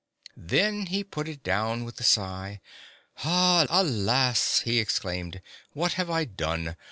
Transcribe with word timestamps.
Then 0.35 0.87
he 0.87 1.03
put 1.03 1.27
it 1.27 1.43
down 1.43 1.83
with 1.85 1.99
a 1.99 2.03
sigh. 2.03 2.59
"Alas!" 3.23 4.61
he 4.61 4.79
exclaimed," 4.79 5.43
what 5.73 5.93
have 5.93 6.09
I 6.09 6.25
done? 6.25 6.75